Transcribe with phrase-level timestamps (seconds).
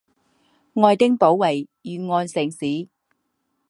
[0.83, 2.87] 爱丁堡为沿岸城市。